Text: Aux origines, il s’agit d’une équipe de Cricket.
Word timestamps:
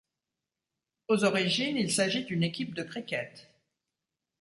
Aux 1.09 1.25
origines, 1.25 1.77
il 1.77 1.91
s’agit 1.91 2.25
d’une 2.25 2.41
équipe 2.41 2.73
de 2.73 2.81
Cricket. 2.81 3.47